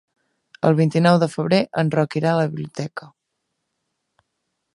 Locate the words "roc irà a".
1.99-2.41